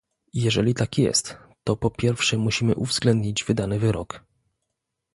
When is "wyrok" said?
3.79-4.23